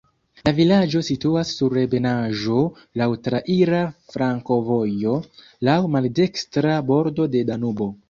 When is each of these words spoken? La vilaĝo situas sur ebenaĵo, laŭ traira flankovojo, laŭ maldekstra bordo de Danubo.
La 0.47 0.51
vilaĝo 0.59 1.01
situas 1.09 1.51
sur 1.57 1.75
ebenaĵo, 1.81 2.57
laŭ 3.03 3.09
traira 3.29 3.83
flankovojo, 4.17 5.17
laŭ 5.71 5.81
maldekstra 5.99 6.77
bordo 6.93 7.33
de 7.39 7.51
Danubo. 7.53 7.93